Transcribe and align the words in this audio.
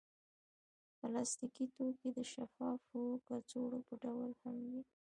پلاستيکي 0.99 1.65
توکي 1.75 2.09
د 2.17 2.19
شفافو 2.31 3.01
کڅوړو 3.27 3.79
په 3.87 3.93
ډول 4.03 4.31
هم 4.41 4.57
وي. 4.69 4.81